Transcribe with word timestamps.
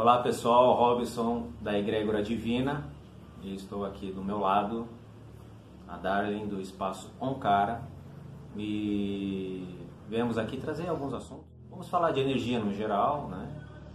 Olá 0.00 0.22
pessoal, 0.22 0.72
Robson 0.76 1.50
da 1.60 1.78
Egrégora 1.78 2.22
Divina 2.22 2.84
e 3.42 3.54
estou 3.54 3.84
aqui 3.84 4.10
do 4.10 4.24
meu 4.24 4.38
lado, 4.38 4.88
a 5.86 5.98
Darlene 5.98 6.46
do 6.46 6.58
Espaço 6.58 7.12
Oncara 7.20 7.82
e 8.56 9.78
viemos 10.08 10.38
aqui 10.38 10.56
trazer 10.56 10.88
alguns 10.88 11.12
assuntos. 11.12 11.44
Vamos 11.68 11.86
falar 11.90 12.12
de 12.12 12.20
energia 12.20 12.58
no 12.58 12.72
geral, 12.72 13.28
né? 13.28 13.46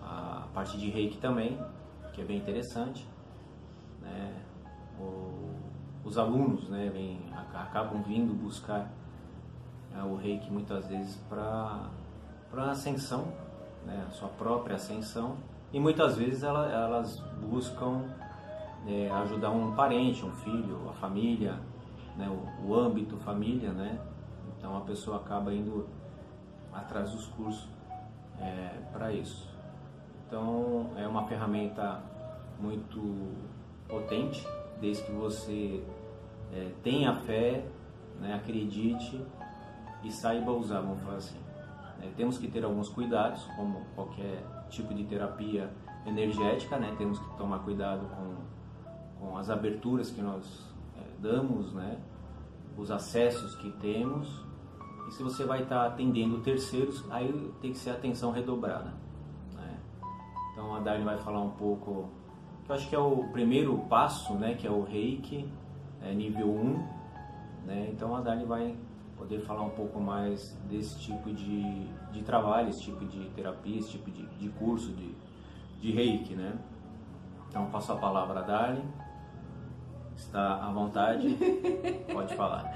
a 0.04 0.48
parte 0.54 0.78
de 0.78 0.92
reiki 0.92 1.18
também, 1.18 1.60
que 2.14 2.22
é 2.22 2.24
bem 2.24 2.38
interessante. 2.38 3.04
Né? 4.00 4.32
O, 5.00 5.56
os 6.04 6.20
alunos 6.20 6.70
né, 6.70 6.88
vem, 6.94 7.20
acabam 7.52 8.04
vindo 8.04 8.32
buscar 8.32 8.92
é, 9.92 10.04
o 10.04 10.16
reiki 10.16 10.52
muitas 10.52 10.86
vezes 10.86 11.16
para 11.28 11.90
ascensão, 12.70 13.28
né, 13.84 14.06
a 14.08 14.12
sua 14.12 14.30
própria 14.30 14.76
ascensão 14.76 15.36
e 15.74 15.80
muitas 15.80 16.18
vezes 16.18 16.44
ela, 16.44 16.72
elas 16.72 17.20
buscam 17.42 18.04
é, 18.88 19.10
ajudar 19.10 19.52
um 19.52 19.74
parente, 19.76 20.26
um 20.26 20.32
filho, 20.32 20.90
a 20.90 20.94
família, 20.94 21.60
né, 22.16 22.30
o, 22.30 22.68
o, 22.68 22.76
âmbito 22.76 23.18
família, 23.18 23.72
né? 23.72 24.00
Então 24.58 24.78
a 24.78 24.82
pessoa 24.82 25.18
acaba 25.18 25.54
indo 25.54 25.88
atrás 26.72 27.12
dos 27.12 27.26
cursos 27.28 27.68
é, 28.40 28.80
para 28.94 29.12
isso. 29.12 29.50
Então 30.28 30.92
é 30.98 31.08
uma 31.08 31.26
ferramenta 31.26 32.02
muito 32.60 33.34
potente, 33.88 34.48
desde 34.80 35.04
que 35.04 35.12
você 35.12 35.84
é, 36.54 36.72
tenha 36.84 37.16
fé, 37.16 37.66
né, 38.20 38.34
acredite 38.34 39.22
e 40.04 40.12
saiba 40.12 40.52
usar, 40.52 40.82
vamos 40.82 41.02
falar 41.02 41.18
assim. 41.18 41.40
É, 42.02 42.10
temos 42.16 42.38
que 42.38 42.48
ter 42.48 42.64
alguns 42.64 42.90
cuidados, 42.90 43.44
como 43.56 43.82
qualquer 43.96 44.44
tipo 44.70 44.94
de 44.94 45.04
terapia 45.04 45.72
energética, 46.06 46.78
né? 46.78 46.94
Temos 46.98 47.20
que 47.20 47.38
tomar 47.38 47.60
cuidado 47.60 48.08
com, 48.16 49.26
com 49.28 49.38
as 49.38 49.50
aberturas 49.50 50.12
que 50.12 50.22
nós 50.22 50.74
é, 50.98 51.22
damos, 51.22 51.74
né? 51.74 51.98
Os 52.78 52.92
acessos 52.92 53.56
que 53.56 53.72
temos. 53.74 54.44
E 55.08 55.12
se 55.12 55.24
você 55.24 55.46
vai 55.46 55.64
estar 55.64 55.86
atendendo 55.86 56.40
terceiros, 56.42 57.04
aí 57.12 57.52
tem 57.62 57.72
que 57.72 57.78
ser 57.78 57.92
atenção 57.92 58.32
redobrada. 58.32 58.94
Né? 59.54 59.78
Então 60.52 60.76
a 60.76 60.80
Darlene 60.80 61.06
vai 61.06 61.18
falar 61.18 61.42
um 61.42 61.52
pouco, 61.52 62.10
que 62.66 62.72
eu 62.72 62.76
acho 62.76 62.90
que 62.90 62.96
é 62.96 63.00
o 63.00 63.24
primeiro 63.32 63.78
passo, 63.90 64.34
né? 64.34 64.56
Que 64.56 64.68
é 64.68 64.72
o 64.72 64.84
reiki, 64.84 65.48
é 66.02 66.14
nível 66.14 66.50
1. 66.50 66.88
Né? 67.66 67.90
Então 67.92 68.16
a 68.16 68.22
Darlene 68.22 68.48
vai 68.48 68.76
poder 69.18 69.40
falar 69.42 69.64
um 69.64 69.70
pouco 69.70 70.00
mais 70.00 70.58
desse 70.70 71.00
tipo 71.00 71.32
de, 71.32 71.88
de 72.12 72.24
trabalho, 72.24 72.70
esse 72.70 72.82
tipo 72.82 73.06
de 73.06 73.30
terapia, 73.30 73.80
esse 73.80 73.92
tipo 73.92 74.12
de, 74.12 74.26
de 74.26 74.50
curso 74.50 74.92
de, 74.92 75.16
de 75.80 75.92
reiki, 75.92 76.36
né? 76.36 76.58
Então 77.50 77.66
passo 77.68 77.94
a 77.94 77.96
palavra 77.96 78.40
a 78.42 78.44
Darlene, 78.44 78.86
está 80.16 80.66
à 80.66 80.72
vontade, 80.72 81.38
pode 82.12 82.36
falar. 82.36 82.76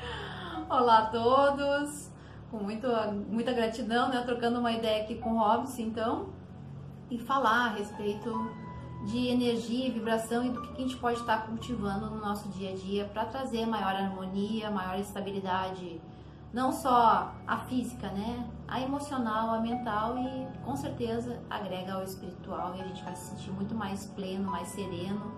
Olá 0.69 0.99
a 0.99 1.05
todos, 1.07 2.11
com 2.49 2.57
muito, 2.57 2.87
muita 3.27 3.51
gratidão, 3.51 4.09
né? 4.09 4.21
Trocando 4.23 4.59
uma 4.59 4.71
ideia 4.71 5.03
aqui 5.03 5.15
com 5.15 5.33
o 5.33 5.39
Robson, 5.39 5.81
então, 5.81 6.29
e 7.09 7.17
falar 7.17 7.65
a 7.65 7.69
respeito 7.69 8.51
de 9.05 9.27
energia, 9.27 9.91
vibração 9.91 10.45
e 10.45 10.49
do 10.49 10.61
que 10.61 10.73
a 10.73 10.85
gente 10.85 10.97
pode 10.97 11.19
estar 11.19 11.45
cultivando 11.47 12.09
no 12.09 12.19
nosso 12.19 12.49
dia 12.49 12.71
a 12.71 12.75
dia 12.75 13.05
para 13.05 13.25
trazer 13.25 13.65
maior 13.65 13.95
harmonia, 13.95 14.69
maior 14.69 14.99
estabilidade 14.99 16.01
não 16.51 16.71
só 16.71 17.33
a 17.45 17.57
física, 17.57 18.07
né? 18.09 18.47
A 18.67 18.81
emocional, 18.81 19.51
a 19.51 19.59
mental 19.59 20.17
e 20.17 20.47
com 20.63 20.75
certeza 20.75 21.39
agrega 21.49 21.93
ao 21.93 22.03
espiritual 22.03 22.75
e 22.75 22.81
a 22.81 22.85
gente 22.85 23.03
vai 23.03 23.15
se 23.15 23.29
sentir 23.31 23.51
muito 23.51 23.75
mais 23.75 24.07
pleno, 24.07 24.49
mais 24.49 24.67
sereno. 24.69 25.31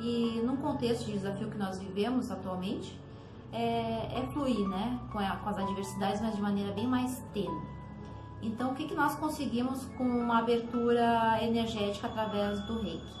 E 0.00 0.40
num 0.44 0.56
contexto 0.56 1.06
de 1.06 1.12
desafio 1.12 1.50
que 1.50 1.58
nós 1.58 1.78
vivemos 1.78 2.30
atualmente, 2.30 2.98
é, 3.52 4.20
é 4.20 4.28
fluir, 4.32 4.68
né? 4.68 4.98
Com, 5.10 5.18
a, 5.18 5.36
com, 5.36 5.48
as 5.48 5.58
adversidades, 5.58 6.20
mas 6.20 6.36
de 6.36 6.42
maneira 6.42 6.72
bem 6.72 6.86
mais 6.86 7.22
tênue. 7.32 7.68
Então, 8.42 8.72
o 8.72 8.74
que, 8.74 8.86
que 8.86 8.94
nós 8.94 9.14
conseguimos 9.16 9.84
com 9.96 10.04
uma 10.04 10.38
abertura 10.38 11.38
energética 11.42 12.06
através 12.06 12.60
do 12.62 12.80
reiki? 12.80 13.20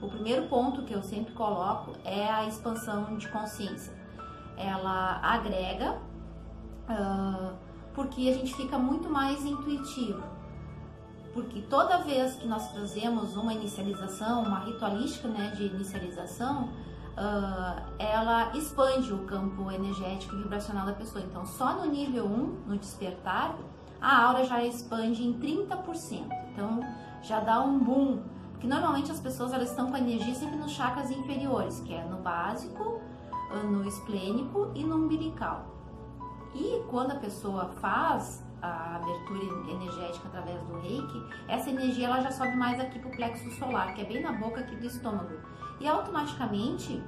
O 0.00 0.08
primeiro 0.08 0.46
ponto 0.48 0.82
que 0.82 0.92
eu 0.92 1.02
sempre 1.02 1.32
coloco 1.34 1.92
é 2.04 2.28
a 2.28 2.46
expansão 2.46 3.16
de 3.16 3.28
consciência. 3.28 3.92
Ela 4.56 5.20
agrega 5.22 5.98
uh, 6.88 7.54
porque 7.94 8.28
a 8.28 8.32
gente 8.32 8.54
fica 8.54 8.78
muito 8.78 9.08
mais 9.08 9.44
intuitivo. 9.44 10.22
Porque 11.34 11.60
toda 11.62 11.98
vez 11.98 12.34
que 12.36 12.46
nós 12.46 12.70
fazemos 12.72 13.36
uma 13.36 13.52
inicialização, 13.52 14.42
uma 14.42 14.60
ritualística 14.60 15.28
né, 15.28 15.52
de 15.56 15.66
inicialização, 15.66 16.64
uh, 16.64 17.82
ela 17.98 18.56
expande 18.56 19.12
o 19.12 19.24
campo 19.24 19.70
energético 19.70 20.34
e 20.34 20.42
vibracional 20.42 20.86
da 20.86 20.92
pessoa. 20.92 21.22
Então, 21.24 21.44
só 21.44 21.74
no 21.74 21.86
nível 21.86 22.24
1, 22.24 22.28
no 22.66 22.78
despertar, 22.78 23.56
a 24.00 24.24
aura 24.26 24.44
já 24.44 24.64
expande 24.64 25.26
em 25.26 25.34
30%. 25.34 26.24
Então, 26.52 26.80
já 27.22 27.40
dá 27.40 27.60
um 27.60 27.78
boom. 27.78 28.22
Porque 28.52 28.66
normalmente 28.66 29.12
as 29.12 29.20
pessoas 29.20 29.52
elas 29.52 29.70
estão 29.70 29.90
com 29.90 29.96
a 29.96 30.00
energia 30.00 30.34
sempre 30.34 30.56
nos 30.56 30.72
chakras 30.72 31.10
inferiores, 31.12 31.78
que 31.80 31.94
é 31.94 32.02
no 32.04 32.16
básico, 32.16 33.00
no 33.64 33.86
esplênico 33.86 34.72
e 34.74 34.82
no 34.82 34.96
umbilical. 34.96 35.77
E 36.54 36.82
quando 36.88 37.12
a 37.12 37.16
pessoa 37.16 37.66
faz 37.80 38.44
a 38.60 38.96
abertura 38.96 39.44
energética 39.70 40.28
através 40.28 40.60
do 40.62 40.80
reiki, 40.80 41.22
essa 41.46 41.70
energia 41.70 42.06
ela 42.06 42.20
já 42.20 42.30
sobe 42.30 42.56
mais 42.56 42.80
aqui 42.80 42.98
para 42.98 43.08
o 43.08 43.16
plexo 43.16 43.50
solar, 43.52 43.94
que 43.94 44.00
é 44.00 44.04
bem 44.04 44.20
na 44.20 44.32
boca 44.32 44.60
aqui 44.60 44.74
do 44.76 44.86
estômago. 44.86 45.36
E 45.80 45.86
automaticamente 45.86 47.02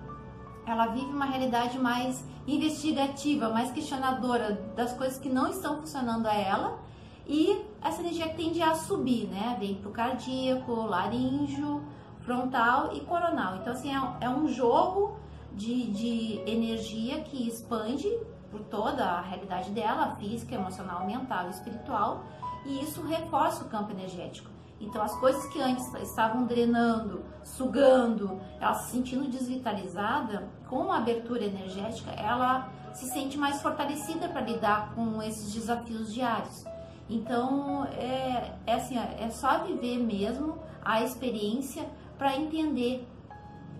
ela 0.67 0.87
vive 0.87 1.07
uma 1.07 1.25
realidade 1.25 1.79
mais 1.79 2.25
investigativa, 2.47 3.49
mais 3.49 3.73
questionadora 3.73 4.53
das 4.77 4.93
coisas 4.93 5.19
que 5.19 5.29
não 5.29 5.49
estão 5.49 5.79
funcionando 5.79 6.27
a 6.27 6.35
ela. 6.35 6.79
E 7.27 7.65
essa 7.83 8.01
energia 8.01 8.29
tende 8.35 8.63
a 8.63 8.75
subir, 8.75 9.27
né? 9.29 9.57
Vem 9.59 9.77
para 9.77 9.89
o 9.89 9.93
cardíaco, 9.93 10.73
laríngeo, 10.73 11.83
frontal 12.21 12.91
e 12.95 13.01
coronal. 13.01 13.57
Então, 13.57 13.73
assim, 13.73 13.95
é, 13.95 14.01
é 14.21 14.29
um 14.29 14.49
jogo 14.49 15.17
de, 15.53 15.91
de 15.91 16.41
energia 16.47 17.21
que 17.23 17.49
expande 17.49 18.09
por 18.51 18.61
toda 18.63 19.05
a 19.05 19.21
realidade 19.21 19.71
dela, 19.71 20.17
física, 20.17 20.55
emocional, 20.55 21.07
mental 21.07 21.47
e 21.47 21.51
espiritual, 21.51 22.25
e 22.65 22.83
isso 22.83 23.03
reforça 23.03 23.65
o 23.65 23.69
campo 23.69 23.93
energético. 23.93 24.51
Então, 24.81 25.03
as 25.03 25.15
coisas 25.21 25.45
que 25.47 25.61
antes 25.61 25.93
estavam 25.95 26.47
drenando, 26.47 27.23
sugando, 27.45 28.41
ela 28.59 28.75
se 28.75 28.93
sentindo 28.93 29.29
desvitalizada, 29.29 30.49
com 30.69 30.91
a 30.91 30.97
abertura 30.97 31.45
energética, 31.45 32.11
ela 32.13 32.73
se 32.95 33.07
sente 33.11 33.37
mais 33.37 33.61
fortalecida 33.61 34.29
para 34.29 34.41
lidar 34.41 34.95
com 34.95 35.23
esses 35.23 35.53
desafios 35.53 36.13
diários. 36.13 36.65
Então, 37.09 37.85
é, 37.93 38.55
é, 38.67 38.75
assim, 38.75 38.97
é 38.97 39.29
só 39.31 39.65
viver 39.65 39.99
mesmo 39.99 40.59
a 40.83 41.03
experiência 41.03 41.87
para 42.17 42.37
entender 42.37 43.07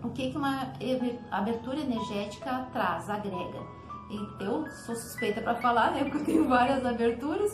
o 0.03 0.09
que, 0.09 0.31
que 0.31 0.37
uma 0.37 0.71
abertura 1.31 1.79
energética 1.79 2.67
traz, 2.71 3.09
agrega 3.09 3.80
eu 4.39 4.67
sou 4.85 4.95
suspeita 4.95 5.41
para 5.41 5.55
falar, 5.55 5.91
né? 5.91 6.03
Porque 6.09 6.17
eu 6.17 6.25
tenho 6.25 6.49
várias 6.49 6.85
aberturas. 6.85 7.51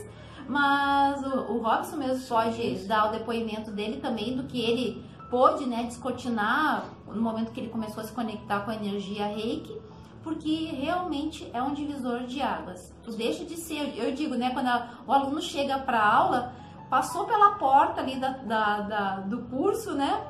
Mas 0.47 1.21
o, 1.25 1.53
o 1.53 1.61
Robson 1.61 1.97
mesmo 1.97 2.25
pode 2.27 2.87
dar 2.87 3.09
o 3.09 3.11
depoimento 3.11 3.69
dele 3.71 3.97
também 3.97 4.35
do 4.35 4.43
que 4.43 4.61
ele 4.61 5.05
pôde, 5.29 5.65
né, 5.65 5.83
descortinar 5.83 6.85
no 7.05 7.21
momento 7.21 7.51
que 7.51 7.59
ele 7.59 7.69
começou 7.69 8.01
a 8.01 8.05
se 8.05 8.13
conectar 8.13 8.61
com 8.61 8.71
a 8.71 8.75
energia 8.75 9.25
reiki, 9.25 9.77
porque 10.23 10.65
realmente 10.65 11.49
é 11.53 11.61
um 11.61 11.73
divisor 11.73 12.21
de 12.25 12.41
águas. 12.41 12.93
Deixa 13.17 13.45
de 13.45 13.55
ser, 13.55 13.97
eu 13.97 14.13
digo, 14.13 14.35
né, 14.35 14.51
quando 14.51 14.67
a, 14.67 14.89
o 15.05 15.11
aluno 15.11 15.41
chega 15.41 15.79
para 15.79 16.01
aula, 16.01 16.53
passou 16.89 17.25
pela 17.25 17.51
porta 17.55 18.01
ali 18.01 18.17
da, 18.17 18.29
da, 18.29 18.81
da, 18.81 19.15
do 19.19 19.41
curso, 19.43 19.93
né, 19.93 20.27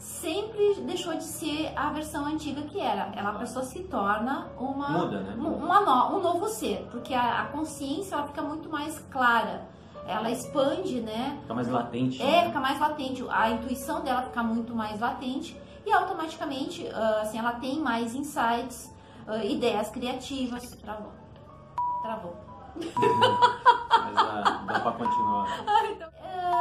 sempre 0.00 0.80
deixou 0.80 1.14
de 1.14 1.24
ser 1.24 1.72
a 1.76 1.90
versão 1.90 2.24
antiga 2.24 2.62
que 2.62 2.80
era. 2.80 3.12
Ela 3.14 3.30
a 3.30 3.34
pessoa 3.34 3.64
se 3.64 3.80
torna 3.84 4.48
uma, 4.58 4.88
Muda, 4.88 5.20
né? 5.20 5.34
uma 5.36 5.80
no, 5.82 6.16
um 6.16 6.22
novo 6.22 6.48
ser, 6.48 6.88
porque 6.90 7.12
a, 7.12 7.42
a, 7.42 7.46
consciência 7.46 8.14
ela 8.14 8.26
fica 8.26 8.40
muito 8.40 8.68
mais 8.70 8.98
clara. 9.10 9.68
Ela 10.06 10.30
expande, 10.30 11.02
né? 11.02 11.38
Fica 11.42 11.54
mais 11.54 11.68
latente. 11.68 12.22
É, 12.22 12.26
né? 12.26 12.46
fica 12.46 12.60
mais 12.60 12.80
latente. 12.80 13.24
A 13.28 13.50
intuição 13.50 14.02
dela 14.02 14.22
fica 14.22 14.42
muito 14.42 14.74
mais 14.74 14.98
latente 14.98 15.60
e 15.84 15.92
automaticamente, 15.92 16.82
uh, 16.84 17.20
assim, 17.20 17.38
ela 17.38 17.52
tem 17.52 17.78
mais 17.78 18.14
insights, 18.14 18.92
uh, 19.28 19.44
ideias 19.44 19.90
criativas. 19.90 20.74
Travou. 20.76 21.12
Travou. 22.02 22.36
Mas 22.80 24.12
uh, 24.12 24.66
dá 24.66 24.80
pra 24.80 24.92
continuar. 24.92 25.46
Ah, 25.68 25.86
então 25.86 26.19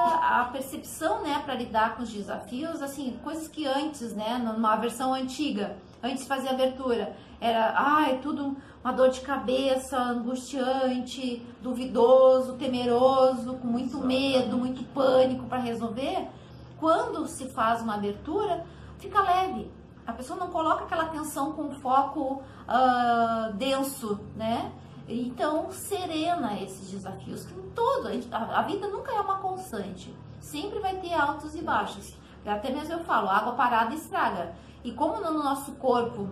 a 0.09 0.49
percepção, 0.51 1.21
né, 1.21 1.41
para 1.43 1.55
lidar 1.55 1.95
com 1.95 2.03
os 2.03 2.11
desafios, 2.11 2.81
assim, 2.81 3.19
coisas 3.23 3.47
que 3.47 3.65
antes, 3.65 4.13
né, 4.13 4.37
numa 4.37 4.75
versão 4.75 5.13
antiga, 5.13 5.77
antes 6.03 6.23
de 6.23 6.27
fazer 6.27 6.49
abertura, 6.49 7.15
era, 7.41 7.73
ai, 7.75 8.15
ah, 8.15 8.19
tudo 8.21 8.57
uma 8.83 8.93
dor 8.93 9.09
de 9.09 9.21
cabeça, 9.21 9.97
angustiante, 9.97 11.45
duvidoso, 11.61 12.53
temeroso, 12.53 13.55
com 13.55 13.67
muito 13.67 13.97
medo, 13.99 14.57
muito 14.57 14.83
pânico 14.93 15.45
para 15.45 15.59
resolver. 15.59 16.27
quando 16.77 17.27
se 17.27 17.49
faz 17.49 17.81
uma 17.81 17.95
abertura, 17.95 18.65
fica 18.99 19.21
leve. 19.21 19.69
A 20.07 20.13
pessoa 20.13 20.39
não 20.39 20.47
coloca 20.47 20.85
aquela 20.85 21.03
atenção 21.03 21.51
com 21.51 21.71
foco 21.71 22.41
uh, 22.69 23.53
denso, 23.53 24.17
né? 24.33 24.71
Então, 25.09 25.71
serena 25.71 26.59
esses 26.61 26.91
desafios. 26.91 27.45
Que 27.45 27.53
todo, 27.75 28.07
a, 28.31 28.59
a 28.59 28.61
vida 28.61 28.87
nunca 28.87 29.11
é 29.11 29.19
uma 29.19 29.39
constante. 29.39 30.15
Sempre 30.39 30.79
vai 30.79 30.97
ter 30.97 31.13
altos 31.13 31.55
e 31.55 31.61
baixos. 31.61 32.15
Até 32.45 32.71
mesmo 32.71 32.93
eu 32.93 33.03
falo, 33.03 33.27
água 33.29 33.53
parada 33.53 33.93
estraga. 33.93 34.53
E 34.83 34.91
como 34.91 35.19
no 35.19 35.43
nosso 35.43 35.73
corpo 35.73 36.29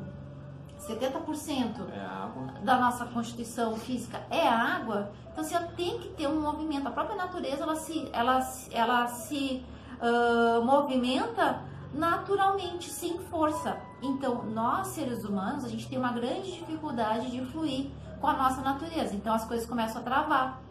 70% 0.80 1.90
é 1.92 2.64
da 2.64 2.78
nossa 2.78 3.06
constituição 3.06 3.76
física 3.76 4.22
é 4.30 4.48
água, 4.48 5.12
então 5.32 5.44
você 5.44 5.58
tem 5.76 6.00
que 6.00 6.10
ter 6.10 6.28
um 6.28 6.40
movimento. 6.40 6.88
A 6.88 6.92
própria 6.92 7.16
natureza 7.16 7.64
ela 7.64 7.76
se, 7.76 8.10
ela, 8.14 8.40
ela 8.72 9.08
se 9.08 9.66
uh, 10.00 10.64
movimenta 10.64 11.62
naturalmente, 11.94 12.90
sem 12.90 13.18
força. 13.18 13.78
Então, 14.02 14.44
nós 14.44 14.88
seres 14.88 15.24
humanos, 15.24 15.66
a 15.66 15.70
gente 15.70 15.88
tem 15.88 15.98
uma 15.98 16.12
grande 16.12 16.52
dificuldade 16.52 17.32
de 17.32 17.42
fluir 17.46 17.90
com 18.20 18.28
a 18.28 18.34
nossa 18.34 18.62
natureza. 18.62 19.16
Então, 19.16 19.34
as 19.34 19.46
coisas 19.46 19.66
começam 19.66 20.02
a 20.02 20.04
travar, 20.04 20.62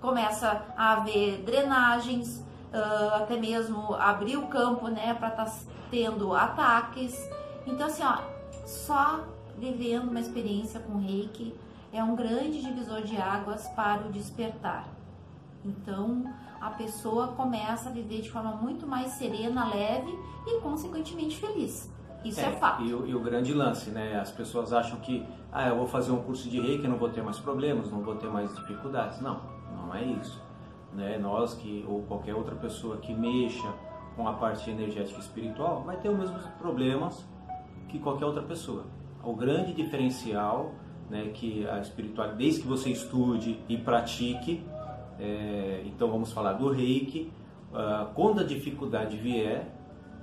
começa 0.00 0.62
a 0.76 0.92
haver 0.92 1.42
drenagens, 1.42 2.44
uh, 2.72 3.14
até 3.16 3.36
mesmo 3.36 3.94
abrir 3.94 4.36
o 4.36 4.46
campo, 4.46 4.88
né, 4.88 5.14
para 5.14 5.28
estar 5.28 5.44
tá 5.44 5.52
tendo 5.90 6.34
ataques. 6.34 7.18
Então, 7.66 7.86
assim, 7.86 8.02
ó, 8.02 8.18
só 8.66 9.24
vivendo 9.56 10.08
uma 10.08 10.20
experiência 10.20 10.80
com 10.80 10.98
reiki 10.98 11.54
é 11.92 12.02
um 12.02 12.14
grande 12.14 12.60
divisor 12.60 13.02
de 13.02 13.16
águas 13.16 13.66
para 13.68 14.06
o 14.06 14.12
despertar. 14.12 14.86
Então, 15.64 16.24
a 16.60 16.70
pessoa 16.70 17.28
começa 17.28 17.88
a 17.88 17.92
viver 17.92 18.20
de 18.20 18.30
forma 18.30 18.52
muito 18.52 18.86
mais 18.86 19.12
serena, 19.12 19.68
leve 19.68 20.16
e, 20.46 20.60
consequentemente, 20.60 21.36
feliz. 21.38 21.90
Isso 22.24 22.40
é, 22.40 22.46
é 22.46 22.52
fato. 22.52 22.82
E, 22.82 22.88
e, 22.88 23.14
o 23.14 23.20
grande 23.20 23.52
lance, 23.54 23.90
né? 23.90 24.18
As 24.20 24.30
pessoas 24.30 24.72
acham 24.72 24.98
que, 25.00 25.26
ah, 25.50 25.68
eu 25.68 25.76
vou 25.76 25.86
fazer 25.86 26.12
um 26.12 26.22
curso 26.22 26.48
de 26.48 26.60
reiki, 26.60 26.86
não 26.86 26.96
vou 26.96 27.08
ter 27.08 27.22
mais 27.22 27.38
problemas, 27.38 27.90
não 27.90 28.00
vou 28.00 28.16
ter 28.16 28.28
mais 28.28 28.54
dificuldades. 28.54 29.20
Não, 29.20 29.40
não 29.74 29.94
é 29.94 30.04
isso. 30.04 30.42
Né? 30.92 31.18
Nós 31.18 31.54
que, 31.54 31.84
ou 31.88 32.02
qualquer 32.02 32.34
outra 32.34 32.54
pessoa 32.54 32.98
que 32.98 33.14
mexa 33.14 33.72
com 34.16 34.26
a 34.26 34.32
parte 34.32 34.68
energética 34.68 35.20
espiritual, 35.20 35.82
vai 35.84 35.96
ter 35.96 36.08
os 36.08 36.18
mesmos 36.18 36.44
problemas 36.58 37.24
que 37.88 37.98
qualquer 37.98 38.26
outra 38.26 38.42
pessoa. 38.42 38.84
O 39.22 39.32
grande 39.32 39.72
diferencial, 39.72 40.74
né, 41.08 41.30
que 41.32 41.66
a 41.68 41.78
espiritualidade, 41.78 42.38
desde 42.42 42.62
que 42.62 42.66
você 42.66 42.90
estude 42.90 43.60
e 43.68 43.76
pratique, 43.76 44.64
é, 45.18 45.82
então 45.86 46.10
vamos 46.10 46.32
falar 46.32 46.54
do 46.54 46.70
reiki. 46.70 47.32
Uh, 47.72 48.12
quando 48.14 48.40
a 48.40 48.44
dificuldade 48.44 49.16
vier, 49.16 49.68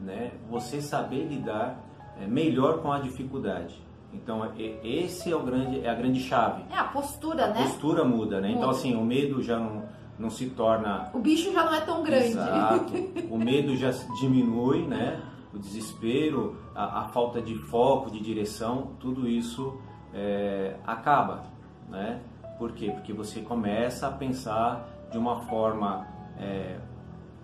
né, 0.02 0.32
você 0.50 0.82
saber 0.82 1.26
lidar 1.28 1.80
é, 2.20 2.28
melhor 2.28 2.82
com 2.82 2.92
a 2.92 3.00
dificuldade. 3.00 3.82
Então 4.16 4.42
esse 4.84 5.32
é 5.32 5.36
o 5.36 5.44
grande 5.44 5.86
é 5.86 5.90
a 5.90 5.94
grande 5.94 6.20
chave. 6.20 6.64
É 6.72 6.78
a 6.78 6.86
postura, 6.86 7.46
a 7.46 7.48
né? 7.50 7.60
A 7.60 7.64
postura 7.64 8.04
muda, 8.04 8.40
né? 8.40 8.50
Então, 8.50 8.68
muda. 8.68 8.68
Então 8.68 8.70
assim 8.70 8.96
o 8.96 9.04
medo 9.04 9.42
já 9.42 9.60
não, 9.60 9.84
não 10.18 10.30
se 10.30 10.50
torna. 10.50 11.10
O 11.14 11.20
bicho 11.20 11.52
já 11.52 11.64
não 11.64 11.74
é 11.74 11.82
tão 11.82 12.04
grande. 12.04 12.28
Exato. 12.28 12.94
o 13.30 13.38
medo 13.38 13.76
já 13.76 13.92
diminui, 14.20 14.86
né? 14.86 15.22
O 15.54 15.60
desespero, 15.60 16.58
a, 16.74 17.02
a 17.02 17.04
falta 17.10 17.42
de 17.42 17.56
foco, 17.56 18.12
de 18.12 18.20
direção, 18.20 18.92
tudo 19.00 19.28
isso 19.28 19.80
é, 20.14 20.76
acaba, 20.86 21.44
né? 21.90 22.22
Por 22.58 22.72
quê? 22.72 22.92
Porque 22.92 23.14
você 23.14 23.42
começa 23.42 24.08
a 24.08 24.12
pensar 24.12 24.90
de 25.12 25.18
uma 25.18 25.42
forma 25.42 26.08
é, 26.40 26.78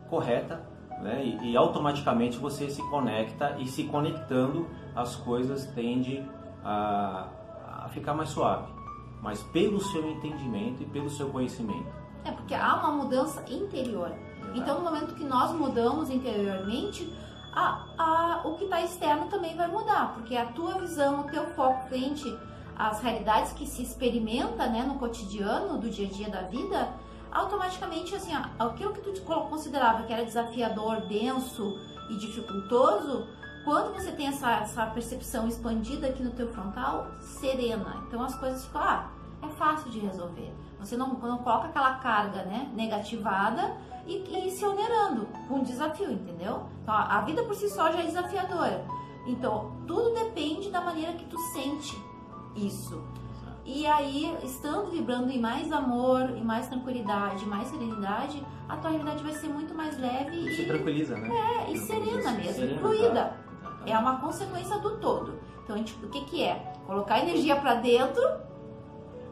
correta 0.09 0.71
né? 1.01 1.23
E, 1.25 1.51
e, 1.51 1.57
automaticamente 1.57 2.37
você 2.37 2.69
se 2.69 2.81
conecta 2.89 3.57
e 3.59 3.67
se 3.67 3.83
conectando 3.85 4.67
as 4.95 5.15
coisas 5.15 5.65
tende 5.67 6.23
a, 6.63 7.27
a 7.85 7.89
ficar 7.89 8.13
mais 8.13 8.29
suave, 8.29 8.71
mas 9.21 9.41
pelo 9.43 9.81
seu 9.81 10.09
entendimento 10.09 10.83
e 10.83 10.85
pelo 10.85 11.09
seu 11.09 11.29
conhecimento. 11.29 11.91
É 12.23 12.31
porque 12.31 12.53
há 12.53 12.75
uma 12.75 13.03
mudança 13.03 13.43
interior. 13.49 14.11
Então, 14.53 14.79
no 14.79 14.83
momento 14.83 15.15
que 15.15 15.23
nós 15.23 15.51
mudamos 15.53 16.09
interiormente, 16.09 17.11
a, 17.53 17.85
a, 17.97 18.41
o 18.45 18.55
que 18.55 18.65
está 18.65 18.81
externo 18.81 19.27
também 19.27 19.55
vai 19.55 19.67
mudar, 19.67 20.13
porque 20.13 20.35
a 20.35 20.45
tua 20.47 20.79
visão, 20.79 21.21
o 21.21 21.23
teu 21.25 21.45
foco 21.53 21.87
frente 21.87 22.37
às 22.77 23.01
realidades 23.01 23.53
que 23.53 23.65
se 23.65 23.83
experimenta 23.83 24.67
né, 24.67 24.83
no 24.83 24.95
cotidiano, 24.95 25.77
do 25.77 25.89
dia 25.89 26.07
a 26.07 26.09
dia 26.09 26.29
da 26.29 26.41
vida, 26.43 26.89
automaticamente, 27.31 28.15
assim, 28.15 28.31
aquilo 28.59 28.93
que 28.93 29.01
tu 29.01 29.21
considerava 29.21 30.03
que 30.03 30.13
era 30.13 30.25
desafiador, 30.25 31.01
denso 31.01 31.77
e 32.09 32.17
dificultoso, 32.17 33.27
quando 33.63 33.93
você 33.93 34.11
tem 34.11 34.27
essa, 34.27 34.51
essa 34.57 34.85
percepção 34.87 35.47
expandida 35.47 36.07
aqui 36.07 36.23
no 36.23 36.31
teu 36.31 36.47
frontal, 36.51 37.11
serena. 37.19 38.03
Então 38.07 38.23
as 38.23 38.35
coisas 38.35 38.65
ficam, 38.65 38.81
ah, 38.81 39.11
é 39.41 39.47
fácil 39.49 39.89
de 39.91 39.99
resolver. 39.99 40.53
Você 40.79 40.97
não, 40.97 41.09
não 41.13 41.37
coloca 41.39 41.67
aquela 41.67 41.95
carga 41.95 42.43
né, 42.43 42.71
negativada 42.73 43.75
e, 44.05 44.47
e 44.47 44.51
se 44.51 44.65
onerando 44.65 45.27
com 45.47 45.55
um 45.55 45.63
desafio, 45.63 46.11
entendeu? 46.11 46.63
Então, 46.81 46.93
a 46.93 47.21
vida 47.21 47.43
por 47.43 47.55
si 47.55 47.69
só 47.69 47.91
já 47.91 47.99
é 47.99 48.05
desafiadora. 48.05 48.85
Então, 49.27 49.77
tudo 49.87 50.13
depende 50.13 50.71
da 50.71 50.81
maneira 50.81 51.13
que 51.13 51.25
tu 51.25 51.37
sente 51.53 51.95
isso. 52.55 53.03
E 53.63 53.85
aí, 53.85 54.35
estando 54.43 54.89
vibrando 54.89 55.31
em 55.31 55.39
mais 55.39 55.71
amor, 55.71 56.31
em 56.31 56.43
mais 56.43 56.67
tranquilidade, 56.67 57.45
mais 57.45 57.67
serenidade, 57.67 58.43
a 58.67 58.75
tua 58.77 58.89
realidade 58.89 59.23
vai 59.23 59.33
ser 59.33 59.49
muito 59.49 59.75
mais 59.75 59.97
leve 59.99 60.35
e. 60.35 60.55
Se 60.55 60.65
tranquiliza, 60.65 61.15
né? 61.15 61.29
É, 61.29 61.71
e 61.71 61.77
serena 61.77 62.31
mesmo, 62.31 62.53
serena, 62.53 62.79
fluida. 62.81 63.50
É 63.85 63.97
uma 63.97 64.19
consequência 64.19 64.77
do 64.79 64.97
todo. 64.97 65.39
Então, 65.63 65.75
a 65.75 65.77
gente, 65.77 65.93
o 66.03 66.09
que, 66.09 66.21
que 66.25 66.43
é? 66.43 66.73
Colocar 66.85 67.19
energia 67.19 67.55
para 67.55 67.75
dentro 67.75 68.21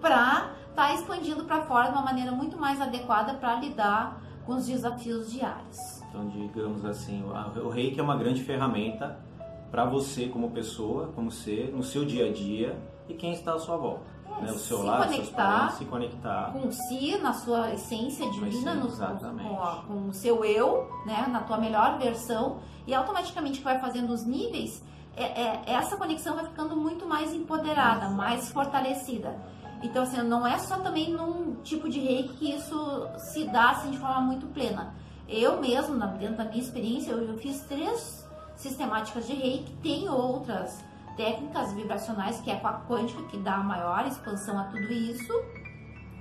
para 0.02 0.52
estar 0.70 0.88
tá 0.88 0.94
expandindo 0.94 1.44
para 1.44 1.62
fora 1.64 1.88
de 1.88 1.94
uma 1.94 2.04
maneira 2.04 2.32
muito 2.32 2.58
mais 2.58 2.80
adequada 2.80 3.34
para 3.34 3.56
lidar 3.56 4.22
com 4.46 4.54
os 4.54 4.66
desafios 4.66 5.32
diários. 5.32 6.02
Então, 6.10 6.28
digamos 6.28 6.84
assim, 6.86 7.24
o 7.24 7.70
reiki 7.70 8.00
é 8.00 8.04
uma 8.04 8.16
grande 8.16 8.42
ferramenta 8.44 9.20
para 9.70 9.86
você 9.86 10.28
como 10.28 10.50
pessoa, 10.52 11.12
como 11.14 11.32
ser, 11.32 11.72
no 11.72 11.84
seu 11.84 12.04
dia 12.04 12.28
a 12.28 12.32
dia 12.32 12.76
e 13.08 13.14
quem 13.14 13.34
está 13.34 13.54
à 13.54 13.60
sua 13.60 13.78
volta. 13.78 14.19
Né? 14.42 14.52
O 14.52 14.58
seu 14.58 14.84
lar, 14.84 15.08
conectar, 15.08 15.72
se 15.72 15.86
conectar 15.86 16.52
com 16.54 16.72
si, 16.72 17.18
na 17.18 17.34
sua 17.34 17.74
essência 17.74 18.30
divina, 18.32 18.74
no, 18.74 18.88
com, 18.90 19.88
com, 19.88 20.10
o 20.10 20.14
seu 20.14 20.44
eu, 20.46 20.90
né? 21.06 21.26
na 21.30 21.42
tua 21.42 21.58
melhor 21.58 21.98
versão, 21.98 22.60
e 22.88 22.94
automaticamente 22.94 23.62
vai 23.62 23.80
fazendo 23.80 24.12
os 24.12 24.26
níveis, 24.26 24.84
é, 25.16 25.24
é, 25.24 25.64
essa 25.68 25.98
conexão 25.98 26.36
vai 26.36 26.46
ficando 26.46 26.76
muito 26.76 27.06
mais 27.06 27.34
empoderada, 27.34 28.06
Exato. 28.06 28.16
mais 28.16 28.52
fortalecida. 28.52 29.38
Então, 29.82 30.04
assim, 30.04 30.22
não 30.22 30.46
é 30.46 30.58
só 30.58 30.78
também 30.78 31.12
num 31.12 31.56
tipo 31.64 31.90
de 31.90 32.00
reiki 32.00 32.34
que 32.36 32.52
isso 32.52 33.08
se 33.18 33.46
dá 33.46 33.72
assim, 33.72 33.92
de 33.92 33.98
forma 33.98 34.22
muito 34.22 34.46
plena. 34.48 34.94
Eu 35.28 35.62
mesmo, 35.62 35.96
dentro 36.18 36.38
da 36.38 36.46
minha 36.46 36.62
experiência, 36.62 37.12
eu, 37.12 37.24
eu 37.24 37.38
fiz 37.38 37.62
três 37.62 38.28
sistemáticas 38.56 39.26
de 39.26 39.34
reiki, 39.34 39.72
tem 39.82 40.10
outras 40.10 40.84
técnicas 41.20 41.74
vibracionais, 41.74 42.40
que 42.40 42.50
é 42.50 42.56
com 42.56 42.68
a 42.70 42.80
quântica, 42.88 43.22
que 43.24 43.36
dá 43.36 43.58
maior 43.58 44.08
expansão 44.08 44.58
a 44.58 44.64
tudo 44.64 44.90
isso. 44.90 45.34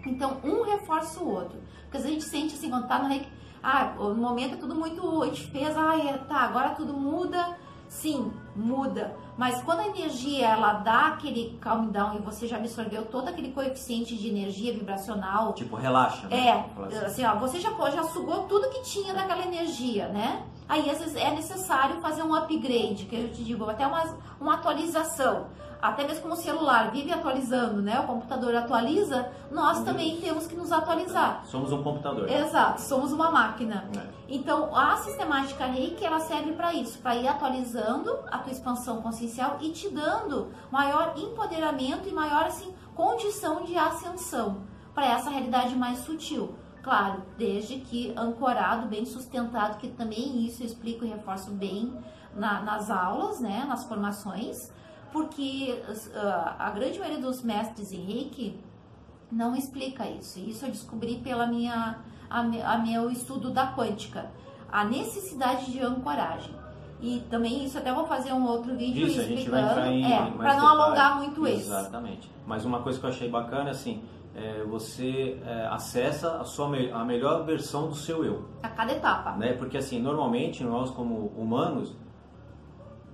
Então, 0.04 0.38
um 0.42 0.64
reforça 0.64 1.20
o 1.20 1.30
outro. 1.30 1.60
Porque 1.82 1.98
a 1.98 2.10
gente 2.10 2.24
sente 2.24 2.56
assim, 2.56 2.68
quando 2.68 2.88
tá 2.88 2.98
no 2.98 3.08
reiki, 3.08 3.28
ah, 3.62 3.94
no 3.96 4.16
momento 4.16 4.54
é 4.54 4.56
tudo 4.56 4.74
muito, 4.74 5.22
a 5.22 5.26
gente 5.26 5.52
fez, 5.52 5.76
ah, 5.78 5.96
é, 5.96 6.18
tá, 6.18 6.38
agora 6.38 6.70
tudo 6.70 6.94
muda. 6.94 7.56
Sim, 7.88 8.32
muda. 8.56 9.16
Mas 9.36 9.62
quando 9.62 9.80
a 9.80 9.86
energia 9.86 10.48
ela 10.48 10.74
dá 10.74 11.06
aquele 11.06 11.56
calm 11.60 11.90
down 11.90 12.16
e 12.16 12.18
você 12.18 12.48
já 12.48 12.56
absorveu 12.56 13.06
todo 13.06 13.28
aquele 13.28 13.52
coeficiente 13.52 14.16
de 14.16 14.28
energia 14.28 14.72
vibracional. 14.72 15.52
Tipo, 15.52 15.76
relaxa. 15.76 16.26
Né? 16.26 16.48
É, 16.48 16.82
assim. 16.82 16.96
assim, 16.96 17.24
ó, 17.24 17.36
você 17.36 17.60
já, 17.60 17.70
já 17.90 18.02
sugou 18.02 18.42
tudo 18.48 18.68
que 18.68 18.82
tinha 18.82 19.14
daquela 19.14 19.42
energia, 19.42 20.08
né? 20.08 20.44
Aí 20.68 20.90
às 20.90 20.98
vezes 20.98 21.16
é 21.16 21.30
necessário 21.30 22.00
fazer 22.00 22.22
um 22.22 22.34
upgrade, 22.34 23.06
que 23.06 23.16
eu 23.16 23.32
te 23.32 23.42
digo, 23.42 23.68
até 23.68 23.86
uma, 23.86 24.18
uma 24.40 24.54
atualização. 24.54 25.46
Até 25.80 26.04
mesmo 26.04 26.22
como 26.22 26.34
o 26.34 26.36
celular 26.36 26.90
vive 26.90 27.12
atualizando, 27.12 27.80
né? 27.80 28.00
O 28.00 28.02
computador 28.02 28.54
atualiza, 28.54 29.30
nós 29.50 29.82
também 29.84 30.20
temos 30.20 30.46
que 30.46 30.56
nos 30.56 30.72
atualizar. 30.72 31.42
Somos 31.46 31.72
um 31.72 31.82
computador. 31.84 32.28
Exato, 32.28 32.80
somos 32.80 33.12
uma 33.12 33.30
máquina. 33.30 33.88
É. 33.96 34.06
Então, 34.28 34.74
a 34.76 34.96
sistemática 34.96 35.66
Reiki, 35.66 36.04
ela 36.04 36.18
serve 36.18 36.52
para 36.52 36.74
isso, 36.74 36.98
para 36.98 37.14
ir 37.14 37.28
atualizando 37.28 38.18
a 38.28 38.38
tua 38.38 38.52
expansão 38.52 39.00
consciencial 39.00 39.58
e 39.60 39.70
te 39.70 39.88
dando 39.88 40.48
maior 40.70 41.14
empoderamento 41.16 42.08
e 42.08 42.12
maior 42.12 42.46
assim 42.46 42.74
condição 42.94 43.62
de 43.62 43.78
ascensão 43.78 44.62
para 44.92 45.06
essa 45.06 45.30
realidade 45.30 45.76
mais 45.76 46.00
sutil. 46.00 46.56
Claro, 46.88 47.22
desde 47.36 47.80
que 47.80 48.14
ancorado, 48.16 48.86
bem 48.88 49.04
sustentado, 49.04 49.76
que 49.76 49.88
também 49.88 50.46
isso 50.46 50.62
eu 50.62 50.66
explico 50.66 51.04
e 51.04 51.08
reforço 51.08 51.50
bem 51.50 51.92
na, 52.34 52.62
nas 52.62 52.90
aulas, 52.90 53.40
né, 53.40 53.66
nas 53.68 53.84
formações, 53.84 54.72
porque 55.12 55.82
uh, 55.86 56.54
a 56.58 56.70
grande 56.70 56.98
maioria 56.98 57.20
dos 57.20 57.42
mestres 57.42 57.92
em 57.92 58.00
Reiki 58.00 58.58
não 59.30 59.54
explica 59.54 60.08
isso. 60.08 60.38
Isso 60.38 60.64
eu 60.64 60.70
descobri 60.70 61.16
pela 61.16 61.46
minha 61.46 61.98
a, 62.30 62.40
a 62.40 62.78
meu 62.78 63.10
estudo 63.10 63.50
da 63.50 63.74
quântica. 63.74 64.30
a 64.72 64.82
necessidade 64.82 65.70
de 65.70 65.80
ancoragem. 65.82 66.54
E 67.02 67.20
também 67.28 67.66
isso 67.66 67.76
até 67.76 67.92
vou 67.92 68.06
fazer 68.06 68.32
um 68.32 68.46
outro 68.46 68.74
vídeo 68.74 69.06
Isso, 69.06 69.20
explicando, 69.20 69.34
a 69.34 69.36
gente 69.36 69.50
vai 69.50 69.62
entrar 69.62 69.92
em 69.92 70.12
é, 70.12 70.30
para 70.30 70.56
não 70.56 70.66
alongar 70.66 71.18
muito 71.18 71.46
esse. 71.46 71.66
Exatamente. 71.66 72.30
Mas 72.46 72.64
uma 72.64 72.80
coisa 72.80 72.98
que 72.98 73.04
eu 73.04 73.10
achei 73.10 73.28
bacana, 73.28 73.70
assim, 73.70 74.02
é 74.34 74.62
você 74.64 75.38
é, 75.44 75.66
acessa 75.66 76.38
a 76.40 76.44
sua 76.44 76.66
a 76.92 77.04
melhor 77.04 77.44
versão 77.44 77.88
do 77.88 77.94
seu 77.94 78.24
eu, 78.24 78.44
A 78.62 78.68
cada 78.68 78.92
etapa. 78.92 79.32
né? 79.32 79.52
Porque 79.54 79.76
assim, 79.78 79.98
normalmente 80.00 80.62
nós 80.62 80.90
como 80.90 81.32
humanos, 81.36 81.96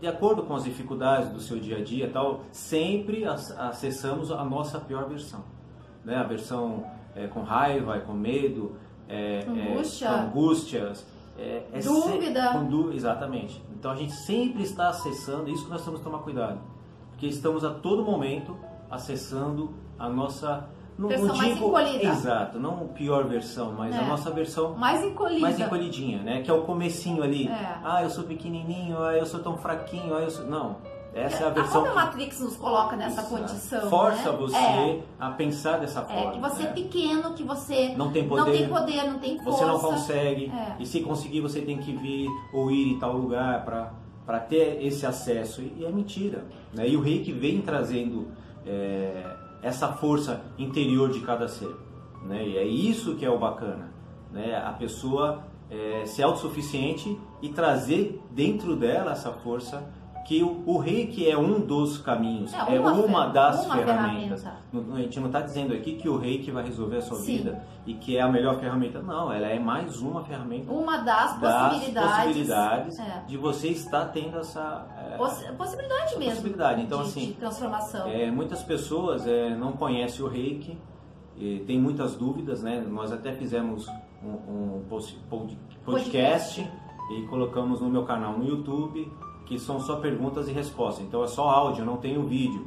de 0.00 0.06
acordo 0.06 0.42
com 0.42 0.54
as 0.54 0.64
dificuldades 0.64 1.30
do 1.30 1.40
seu 1.40 1.59
dia 1.59 1.78
a 1.78 1.83
dia, 1.83 2.11
tal, 2.12 2.40
sempre 2.52 3.25
ac- 3.25 3.54
acessamos 3.59 4.30
a 4.30 4.44
nossa 4.44 4.78
pior 4.80 5.09
versão, 5.09 5.42
né? 6.04 6.16
A 6.16 6.25
versão 6.25 6.85
é, 7.16 7.26
com 7.26 7.42
raiva, 7.42 7.99
com 8.00 8.12
medo, 8.12 8.76
é, 9.09 9.44
Angústia. 9.49 10.06
é, 10.09 10.11
com 10.11 10.18
angústias, 10.26 11.06
é, 11.38 11.62
é 11.73 11.80
se- 11.80 11.88
Dúvida. 11.88 12.52
com 12.52 12.64
dú- 12.66 12.92
exatamente. 12.92 13.62
Então 13.73 13.92
a 13.92 13.97
gente 13.97 14.12
sempre 14.12 14.62
está 14.62 14.88
acessando, 14.88 15.49
isso 15.49 15.64
que 15.64 15.71
nós 15.71 15.83
temos 15.85 16.00
que 16.00 16.04
tomar 16.04 16.18
cuidado, 16.18 16.59
porque 17.11 17.26
estamos 17.26 17.64
a 17.64 17.71
todo 17.71 18.02
momento 18.04 18.56
acessando 18.90 19.73
a 19.99 20.09
nossa 20.09 20.68
não, 20.98 21.08
Versão 21.08 21.26
não 21.28 21.36
mais 21.36 21.54
digo 21.54 21.66
encolhida. 21.68 22.04
exato, 22.04 22.58
não 22.60 22.74
a 22.74 22.84
pior 22.94 23.24
versão, 23.24 23.72
mas 23.76 23.94
É. 23.94 23.98
a 23.98 24.04
nossa 24.04 24.30
versão 24.30 24.74
Mais 24.76 25.02
encolhida. 25.02 25.40
mais 25.40 25.58
encolhidinha, 25.60 26.22
né? 26.22 26.42
Que 26.42 26.50
é 26.50 26.54
o 26.54 26.62
comecinho 26.62 27.22
ali. 27.22 27.48
É. 27.48 27.78
Ah, 27.84 28.02
eu 28.02 28.10
sou 28.10 28.24
pequenininho, 28.24 28.98
ah, 29.02 29.14
eu 29.16 29.26
sou 29.26 29.40
tão 29.40 29.56
fraquinho, 29.56 30.14
ah, 30.14 30.20
eu 30.20 30.30
sou... 30.30 30.46
Não, 30.46 30.76
essa 31.12 31.42
é 31.42 31.46
a 31.46 31.50
a 31.50 31.52
versão 31.52 31.82
própria 31.82 31.90
que 32.02 32.06
Matrix 32.06 32.40
nos 32.40 32.56
coloca 32.56 32.96
nessa 32.96 33.20
Exato. 33.22 33.36
condição. 33.36 33.90
força 33.90 34.32
né? 34.32 34.38
você 34.38 34.56
É, 34.56 35.00
a 35.20 35.30
pensar 35.30 35.78
dessa 35.78 36.00
é, 36.00 36.02
forma. 36.04 36.30
que 36.32 36.40
você 36.40 36.62
né? 36.64 36.68
é 36.68 36.72
pequeno, 36.72 37.34
que 37.34 37.42
você 37.44 37.94
Não 37.96 38.10
tem 38.12 38.22
não 38.22 38.28
poder, 38.36 38.52
tem 38.58 38.68
poder, 38.68 39.02
não 39.10 39.18
tem 39.18 39.38
força. 39.38 39.58
você 39.58 39.64
não 39.64 39.78
consegue, 39.80 40.46
É. 40.54 40.76
e 40.80 40.86
se 40.86 41.00
conseguir 41.02 41.40
você 41.40 41.60
tem 41.60 41.78
que 41.78 41.92
vir 41.92 42.28
ou 42.52 42.70
ir 42.70 42.92
em 42.94 42.98
tal 42.98 43.12
lugar 43.16 43.64
para 43.64 44.40
ter 44.40 44.78
esse 44.84 45.04
acesso. 45.06 45.60
E, 45.60 45.74
e 45.78 45.84
é 45.84 45.90
mentira. 45.90 46.44
Né? 46.72 46.88
E 46.88 46.96
o 46.96 47.00
reiki 47.00 47.30
vem 47.32 47.60
trazendo 47.60 48.28
é, 48.66 49.36
essa 49.64 49.88
força 49.94 50.42
interior 50.59 51.11
de 51.11 51.21
cada 51.21 51.49
ser. 51.49 51.75
Né? 52.23 52.47
E 52.47 52.59
é 52.59 52.64
isso 52.64 53.14
que 53.16 53.25
é 53.25 53.30
o 53.30 53.38
bacana. 53.38 53.90
Né? 54.30 54.54
A 54.54 54.73
pessoa 54.73 55.42
é, 55.71 56.04
ser 56.04 56.23
autossuficiente 56.23 57.18
e 57.40 57.49
trazer 57.49 58.23
dentro 58.30 58.76
dela 58.76 59.12
essa 59.12 59.33
força 59.33 59.90
que 60.24 60.42
o, 60.42 60.62
o 60.66 60.78
reiki 60.78 61.28
é 61.28 61.36
um 61.36 61.60
dos 61.60 61.98
caminhos, 61.98 62.52
É 62.54 62.76
é 62.76 62.80
uma 62.80 62.92
uma, 62.92 63.24
fer- 63.24 63.32
das 63.32 63.64
uma 63.66 63.76
ferramentas. 63.76 64.42
ferramenta. 64.42 64.94
A 64.94 64.98
gente 65.00 65.20
não 65.20 65.26
está 65.26 65.40
dizendo 65.42 65.74
aqui 65.74 65.96
que 65.96 66.08
o 66.08 66.16
reiki 66.16 66.50
vai 66.50 66.64
resolver 66.64 66.96
a 66.96 67.02
sua 67.02 67.18
Sim. 67.18 67.36
vida 67.38 67.62
e 67.86 67.94
que 67.94 68.16
é 68.16 68.22
a 68.22 68.28
melhor 68.28 68.58
ferramenta. 68.58 69.02
Não, 69.02 69.30
ela 69.32 69.46
é 69.46 69.58
mais 69.58 70.00
uma 70.00 70.24
ferramenta 70.24 70.72
Uma 70.72 70.96
das 70.98 71.38
das 71.38 71.70
possibilidades. 71.72 72.16
possibilidades 72.24 72.98
É. 72.98 73.22
de 73.26 73.36
você 73.36 73.68
estar 73.68 74.06
tendo 74.06 74.38
essa 74.38 74.86
é, 75.12 75.16
Possi- 75.16 75.52
possibilidade 75.52 76.16
mesmo. 76.18 76.30
possibilidade. 76.32 76.82
Então, 76.82 77.02
de, 77.02 77.08
assim, 77.08 77.26
de 77.26 77.32
transformação. 77.34 78.08
é, 78.08 78.30
muitas 78.30 78.62
pessoas 78.62 79.26
é, 79.26 79.54
não 79.54 79.72
conhecem 79.72 80.24
o 80.24 80.28
reiki, 80.28 80.78
tem 81.66 81.78
muitas 81.80 82.14
dúvidas, 82.14 82.62
né? 82.62 82.80
Nós 82.88 83.12
até 83.12 83.32
fizemos 83.32 83.86
um, 84.22 84.78
um 84.78 84.84
post- 84.88 85.18
pod- 85.28 85.58
podcast, 85.84 86.66
e 87.10 87.22
colocamos 87.26 87.80
no 87.80 87.90
meu 87.90 88.04
canal 88.04 88.38
no 88.38 88.46
YouTube, 88.46 89.12
que 89.46 89.58
são 89.58 89.80
só 89.80 89.96
perguntas 89.96 90.48
e 90.48 90.52
respostas. 90.52 91.04
Então 91.04 91.22
é 91.22 91.26
só 91.26 91.48
áudio, 91.48 91.84
não 91.84 91.96
tem 91.96 92.16
o 92.16 92.26
vídeo. 92.26 92.66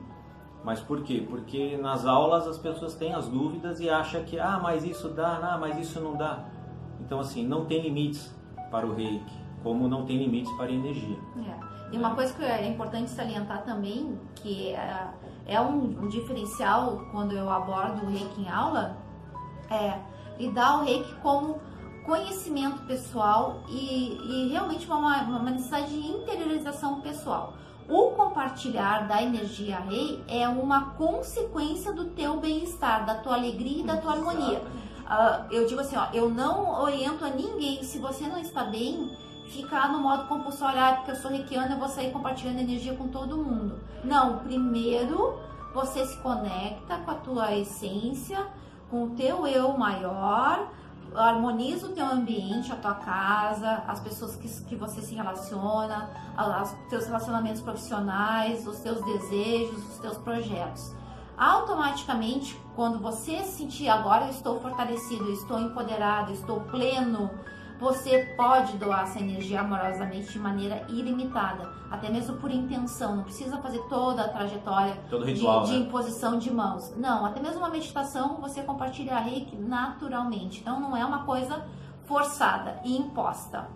Mas 0.64 0.80
por 0.80 1.02
quê? 1.02 1.26
Porque 1.28 1.78
nas 1.78 2.06
aulas 2.06 2.48
as 2.48 2.58
pessoas 2.58 2.94
têm 2.96 3.14
as 3.14 3.28
dúvidas 3.28 3.80
e 3.80 3.90
acham 3.90 4.24
que, 4.24 4.40
ah, 4.40 4.60
mas 4.62 4.84
isso 4.84 5.10
dá, 5.10 5.40
ah, 5.42 5.58
mas 5.58 5.78
isso 5.78 6.00
não 6.00 6.16
dá. 6.16 6.46
Então, 7.00 7.20
assim, 7.20 7.46
não 7.46 7.66
tem 7.66 7.82
limites 7.82 8.36
para 8.70 8.86
o 8.86 8.94
reiki, 8.94 9.34
como 9.64 9.88
não 9.88 10.06
tem 10.06 10.18
limites 10.18 10.52
para 10.54 10.66
a 10.66 10.72
energia. 10.72 11.18
É. 11.38 11.78
E 11.94 11.98
uma 11.98 12.14
coisa 12.14 12.34
que 12.34 12.44
é 12.44 12.68
importante 12.68 13.10
salientar 13.10 13.64
também, 13.64 14.20
que 14.36 14.70
é, 14.70 15.08
é 15.46 15.62
um, 15.62 16.04
um 16.04 16.08
diferencial 16.10 17.06
quando 17.12 17.32
eu 17.32 17.50
abordo 17.50 18.06
o 18.06 18.10
reiki 18.10 18.42
em 18.42 18.50
aula, 18.50 18.98
é 19.72 19.98
lidar 20.38 20.82
o 20.82 20.84
reiki 20.84 21.16
como 21.22 21.62
conhecimento 22.08 22.82
pessoal 22.84 23.64
e, 23.68 24.18
e 24.24 24.48
realmente 24.50 24.88
uma, 24.88 25.24
uma 25.24 25.52
necessidade 25.52 25.90
de 25.90 26.08
interiorização 26.08 27.02
pessoal. 27.02 27.54
O 27.90 28.12
compartilhar 28.12 29.08
da 29.08 29.22
energia 29.22 29.78
rei 29.80 30.24
é 30.28 30.48
uma 30.48 30.92
consequência 30.92 31.92
do 31.92 32.06
teu 32.06 32.40
bem-estar, 32.40 33.06
da 33.06 33.16
tua 33.16 33.36
alegria 33.36 33.82
e 33.82 33.84
da 33.84 33.98
tua 33.98 34.14
harmonia. 34.14 34.62
Ah, 35.06 35.46
eu 35.52 35.68
digo 35.68 35.82
assim, 35.82 35.98
ó, 35.98 36.08
eu 36.14 36.30
não 36.30 36.82
oriento 36.82 37.26
a 37.26 37.30
ninguém, 37.30 37.84
se 37.84 38.00
você 38.00 38.26
não 38.26 38.40
está 38.40 38.64
bem, 38.64 39.10
ficar 39.48 39.92
no 39.92 40.00
modo 40.00 40.28
compulsório, 40.28 40.80
ah, 40.80 40.94
porque 40.94 41.12
eu 41.12 41.16
sou 41.16 41.30
reikiana, 41.30 41.76
eu 41.76 41.80
vou 41.80 41.90
sair 41.90 42.12
compartilhando 42.12 42.60
energia 42.60 42.94
com 42.94 43.10
todo 43.10 43.38
mundo. 43.38 43.80
Não, 44.04 44.40
primeiro 44.40 45.40
você 45.74 46.06
se 46.06 46.18
conecta 46.18 46.98
com 46.98 47.12
a 47.12 47.16
tua 47.16 47.56
essência, 47.56 48.48
com 48.90 49.04
o 49.04 49.10
teu 49.12 49.46
eu 49.46 49.78
maior, 49.78 50.70
harmoniza 51.22 51.88
o 51.88 51.90
teu 51.90 52.06
ambiente, 52.06 52.72
a 52.72 52.76
tua 52.76 52.96
casa, 52.96 53.84
as 53.88 54.00
pessoas 54.00 54.36
que, 54.36 54.48
que 54.66 54.76
você 54.76 55.02
se 55.02 55.16
relaciona, 55.16 56.10
os 56.64 56.72
teus 56.90 57.06
relacionamentos 57.06 57.62
profissionais, 57.62 58.66
os 58.68 58.80
teus 58.80 59.04
desejos, 59.04 59.78
os 59.90 59.98
teus 60.00 60.18
projetos. 60.18 60.96
Automaticamente, 61.38 62.60
quando 62.76 63.00
você 63.00 63.44
se 63.44 63.58
sentir 63.58 63.90
agora 63.90 64.26
eu 64.26 64.32
estou 64.32 64.60
fortalecido, 64.60 65.26
eu 65.26 65.34
estou 65.34 65.60
empoderado, 65.60 66.32
eu 66.32 66.36
estou 66.36 66.62
pleno, 66.62 67.30
você 67.80 68.34
pode 68.36 68.76
doar 68.78 69.04
essa 69.04 69.20
energia 69.20 69.62
amorosamente 69.62 70.32
de 70.32 70.40
maneira 70.40 70.86
ilimitada, 70.90 71.72
até 71.92 72.10
mesmo 72.10 72.38
por 72.38 72.50
intenção, 72.50 73.18
não 73.18 73.24
precisa 73.24 73.58
fazer 73.58 73.80
toda 73.88 74.24
a 74.24 74.30
trajetória 74.30 74.98
Todo 75.10 75.26
de, 75.26 75.34
ritual, 75.34 75.64
de 75.64 75.74
né? 75.74 75.80
imposição 75.80 76.40
de 76.40 76.52
mãos. 76.52 76.94
Não, 76.98 77.26
até 77.26 77.40
mesmo 77.40 77.60
uma 77.60 77.70
meditação 77.70 78.38
você 78.42 78.62
compartilha 78.62 79.20
reiki 79.20 79.56
naturalmente. 79.56 80.60
Então 80.60 80.80
não 80.80 80.98
é 80.98 81.06
uma 81.06 81.24
coisa 81.24 81.66
forçada 82.06 82.80
e 82.84 82.98
imposta. 82.98 83.68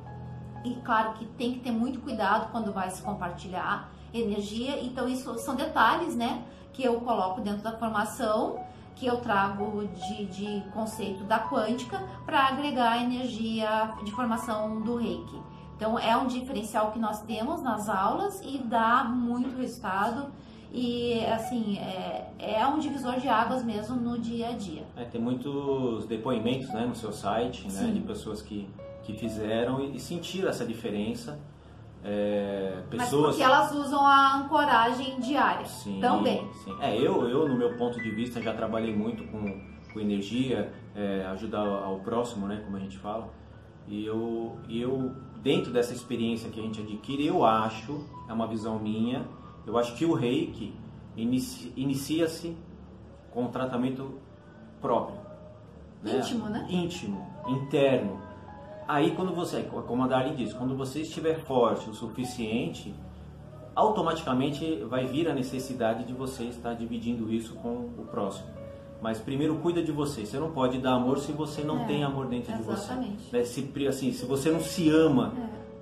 E 0.64 0.76
claro 0.76 1.14
que 1.14 1.26
tem 1.26 1.54
que 1.54 1.60
ter 1.60 1.72
muito 1.72 2.00
cuidado 2.02 2.52
quando 2.52 2.72
vai 2.72 2.90
se 2.90 3.02
compartilhar 3.02 3.92
energia. 4.14 4.82
Então 4.84 5.08
isso 5.08 5.38
são 5.40 5.56
detalhes, 5.56 6.16
né, 6.16 6.44
que 6.74 6.84
eu 6.84 7.00
coloco 7.02 7.42
dentro 7.42 7.62
da 7.62 7.78
formação, 7.78 8.60
que 9.02 9.08
eu 9.08 9.18
trago 9.18 9.88
de, 9.88 10.26
de 10.28 10.64
conceito 10.70 11.24
da 11.24 11.40
quântica 11.40 11.98
para 12.24 12.50
agregar 12.50 12.92
a 12.92 13.04
energia 13.04 13.96
de 14.04 14.12
formação 14.12 14.80
do 14.82 14.98
reiki. 14.98 15.42
Então 15.76 15.98
é 15.98 16.16
um 16.16 16.28
diferencial 16.28 16.92
que 16.92 17.00
nós 17.00 17.20
temos 17.24 17.64
nas 17.64 17.90
aulas 17.90 18.40
e 18.46 18.60
dá 18.60 19.04
muito 19.04 19.58
resultado 19.58 20.32
e 20.72 21.20
assim 21.26 21.80
é, 21.80 22.32
é 22.38 22.68
um 22.68 22.78
divisor 22.78 23.20
de 23.20 23.28
águas 23.28 23.64
mesmo 23.64 23.96
no 23.96 24.20
dia 24.20 24.50
a 24.50 24.52
dia. 24.52 24.84
É, 24.96 25.04
tem 25.04 25.20
muitos 25.20 26.06
depoimentos 26.06 26.70
né, 26.70 26.86
no 26.86 26.94
seu 26.94 27.12
site, 27.12 27.68
né, 27.72 27.90
de 27.92 28.02
pessoas 28.02 28.40
que, 28.40 28.70
que 29.02 29.14
fizeram 29.14 29.84
e, 29.84 29.96
e 29.96 30.00
sentiram 30.00 30.48
essa 30.48 30.64
diferença. 30.64 31.40
É, 32.04 32.82
Mas 32.92 33.04
pessoas 33.04 33.36
porque 33.36 33.44
elas 33.44 33.72
usam 33.74 34.06
a 34.06 34.38
ancoragem 34.38 35.20
diária 35.20 35.66
Sim, 35.66 36.00
também. 36.02 36.50
sim. 36.64 36.76
É, 36.80 36.98
eu, 36.98 37.28
eu, 37.30 37.48
no 37.48 37.56
meu 37.56 37.78
ponto 37.78 38.02
de 38.02 38.10
vista, 38.10 38.42
já 38.42 38.54
trabalhei 38.54 38.96
muito 38.96 39.24
com, 39.26 39.62
com 39.94 40.00
energia, 40.00 40.74
é, 40.96 41.26
ajudar 41.32 41.60
ao 41.66 42.00
próximo, 42.00 42.48
né, 42.48 42.62
como 42.66 42.76
a 42.76 42.80
gente 42.80 42.98
fala. 42.98 43.30
E 43.88 44.04
eu, 44.06 44.58
eu, 44.70 45.12
dentro 45.44 45.72
dessa 45.72 45.94
experiência 45.94 46.50
que 46.50 46.60
a 46.60 46.64
gente 46.64 46.82
adquire, 46.82 47.26
eu 47.26 47.46
acho, 47.46 48.04
é 48.28 48.34
uma 48.34 48.48
visão 48.48 48.80
minha, 48.80 49.24
eu 49.68 49.78
acho 49.78 49.94
que 49.96 50.04
o 50.06 50.14
reiki 50.14 50.74
inici- 51.16 51.72
inicia-se 51.76 52.58
com 53.32 53.44
um 53.44 53.48
tratamento 53.48 54.20
próprio. 54.82 55.20
Íntimo, 56.04 56.46
né? 56.50 56.66
Íntimo, 56.68 57.28
interno. 57.48 58.20
Aí 58.88 59.12
quando 59.12 59.34
você, 59.34 59.62
como 59.88 60.04
a 60.04 60.08
Dari 60.08 60.36
disse, 60.36 60.54
quando 60.56 60.76
você 60.76 61.02
estiver 61.02 61.40
forte 61.40 61.90
o 61.90 61.94
suficiente, 61.94 62.94
automaticamente 63.76 64.84
vai 64.90 65.06
vir 65.06 65.30
a 65.30 65.34
necessidade 65.34 66.04
de 66.04 66.14
você 66.14 66.44
estar 66.46 66.74
dividindo 66.74 67.32
isso 67.32 67.56
com 67.56 67.90
o 67.98 68.06
próximo. 68.10 68.48
Mas 69.02 69.20
primeiro 69.20 69.56
cuida 69.56 69.82
de 69.82 69.92
você. 69.92 70.26
Você 70.26 70.38
não 70.38 70.52
pode 70.52 70.78
dar 70.78 70.94
amor 70.94 71.18
se 71.20 71.32
você 71.32 71.64
não 71.64 71.82
É, 71.84 71.86
tem 71.86 72.04
amor 72.04 72.28
dentro 72.28 72.54
de 72.54 72.60
exatamente. 72.62 73.24
você. 73.30 73.38
Né? 73.38 73.44
Se, 73.44 73.88
assim, 73.88 74.12
se 74.12 74.26
você 74.26 74.52
não 74.52 74.60
se 74.60 74.90
ama 74.90 75.34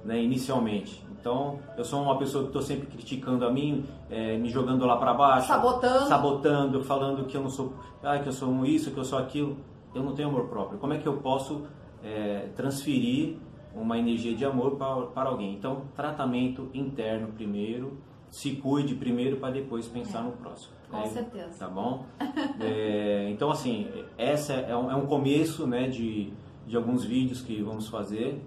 É. 0.03 0.07
né, 0.07 0.23
inicialmente. 0.23 1.03
Então, 1.19 1.59
eu 1.77 1.83
sou 1.83 2.01
uma 2.01 2.17
pessoa 2.17 2.43
que 2.43 2.49
estou 2.49 2.61
sempre 2.61 2.87
criticando 2.87 3.45
a 3.45 3.51
mim, 3.51 3.83
eh, 4.09 4.37
me 4.37 4.47
jogando 4.49 4.85
lá 4.85 4.95
para 4.95 5.13
baixo, 5.13 5.47
Sabotando. 5.47 6.07
sabotando, 6.07 6.81
falando 6.85 7.25
que 7.25 7.35
eu 7.35 7.41
não 7.41 7.49
sou, 7.49 7.73
ah, 8.01 8.17
que 8.19 8.29
eu 8.29 8.31
sou 8.31 8.65
isso, 8.65 8.91
que 8.91 8.97
eu 8.97 9.03
sou 9.03 9.19
aquilo. 9.19 9.57
Eu 9.93 10.01
não 10.01 10.13
tenho 10.13 10.29
amor 10.29 10.45
próprio. 10.47 10.79
Como 10.79 10.93
é 10.93 10.97
que 10.97 11.05
eu 11.05 11.17
posso 11.17 11.63
eh, 12.03 12.49
transferir 12.55 13.37
uma 13.75 13.97
energia 13.97 14.35
de 14.35 14.45
amor 14.45 14.77
para, 14.77 15.07
para 15.07 15.29
alguém? 15.29 15.53
Então, 15.53 15.83
tratamento 15.95 16.69
interno 16.73 17.29
primeiro, 17.29 17.97
se 18.29 18.55
cuide 18.55 18.95
primeiro 18.95 19.37
para 19.37 19.51
depois 19.51 19.87
pensar 19.87 20.23
no 20.23 20.31
próximo. 20.33 20.73
Com 20.89 20.97
né? 20.97 21.05
certeza. 21.07 21.59
Tá 21.59 21.67
bom? 21.67 22.05
É, 22.61 23.29
então, 23.31 23.49
assim, 23.49 23.87
essa 24.17 24.53
é 24.53 24.75
um, 24.75 24.91
é 24.91 24.95
um 24.95 25.05
começo 25.05 25.65
né, 25.65 25.87
de, 25.87 26.33
de 26.67 26.75
alguns 26.75 27.05
vídeos 27.05 27.41
que 27.41 27.61
vamos 27.61 27.87
fazer. 27.87 28.41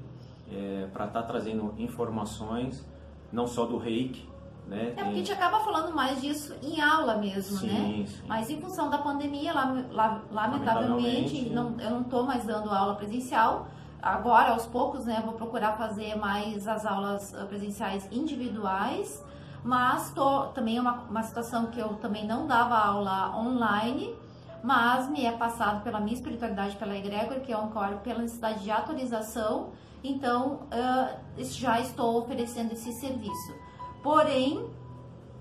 é, 0.51 0.87
para 0.93 1.07
estar 1.07 1.23
tá 1.23 1.27
trazendo 1.27 1.75
informações, 1.79 2.87
não 3.33 3.47
só 3.47 3.65
do 3.65 3.79
reiki, 3.79 4.29
né? 4.73 4.89
É 4.89 5.05
porque 5.05 5.09
a 5.09 5.13
gente 5.13 5.33
acaba 5.33 5.61
falando 5.61 5.95
mais 5.95 6.21
disso 6.21 6.55
em 6.63 6.81
aula 6.81 7.17
mesmo, 7.17 7.59
sim, 7.59 7.67
né? 7.67 8.07
Sim. 8.07 8.23
Mas 8.27 8.51
em 8.51 8.61
função 8.61 8.91
da 8.91 8.99
pandemia, 8.99 9.53
lamentavelmente, 9.53 10.33
lamentavelmente 10.33 11.51
não, 11.51 11.79
eu 11.79 11.91
não 11.91 12.01
estou 12.01 12.25
mais 12.25 12.45
dando 12.45 12.71
aula 12.71 12.95
presencial. 12.95 13.69
Agora, 14.03 14.51
aos 14.51 14.67
poucos, 14.67 15.05
né, 15.05 15.23
vou 15.25 15.35
procurar 15.35 15.77
fazer 15.77 16.17
mais 16.17 16.67
as 16.67 16.85
aulas 16.85 17.33
ah, 17.35 17.45
presenciais 17.45 18.09
individuais, 18.11 19.25
mas 19.63 20.11
tô, 20.11 20.47
também 20.49 20.77
é 20.77 20.81
uma, 20.81 21.03
uma 21.09 21.23
situação 21.23 21.67
que 21.67 21.79
eu 21.79 21.91
também 21.95 22.27
não 22.27 22.49
dava 22.49 22.77
aula 22.77 23.37
online, 23.37 24.13
mas 24.61 25.09
me 25.09 25.25
é 25.25 25.31
passado 25.31 25.85
pela 25.85 26.01
minha 26.01 26.15
espiritualidade, 26.15 26.77
pela 26.77 26.97
egrégora, 26.97 27.39
que 27.39 27.53
é 27.53 27.57
um 27.57 27.69
core, 27.69 27.97
pela 28.03 28.21
necessidade 28.21 28.65
de 28.65 28.71
atualização, 28.73 29.71
então 30.03 30.67
uh, 30.73 31.45
já 31.45 31.81
estou 31.81 32.19
oferecendo 32.19 32.73
esse 32.73 32.93
serviço. 32.93 33.55
Porém, 34.03 34.69